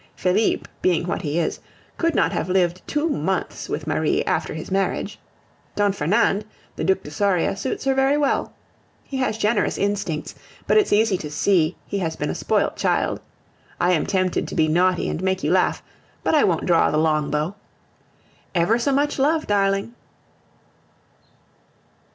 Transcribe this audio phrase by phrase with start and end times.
[0.15, 1.59] Felipe, being what he is,
[1.99, 5.19] could not have lived two months with Marie after his marriage.
[5.75, 6.43] Don Fernand,
[6.75, 8.51] the Duc de Soria, suits her very well.
[9.03, 10.33] He has generous instincts,
[10.65, 13.21] but it's easy to see he has been a spoilt child.
[13.79, 15.83] I am tempted to be naughty and make you laugh;
[16.23, 17.53] but I won't draw the long bow.
[18.55, 19.93] Ever so much love, darling.